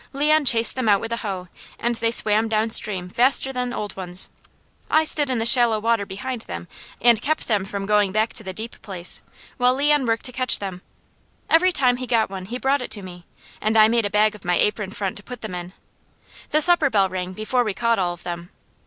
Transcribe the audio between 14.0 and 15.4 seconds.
a bag of my apron front to